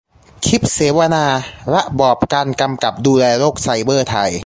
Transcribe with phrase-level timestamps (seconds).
[0.45, 1.25] คลิปเสวนา:
[1.73, 4.31] ระบอบการกำกับดูแลโลกไซเบอร์ไทย